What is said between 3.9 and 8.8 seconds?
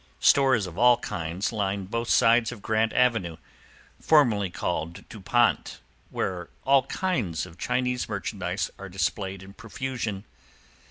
formerly called Dupont, where all kinds of Chinese merchandise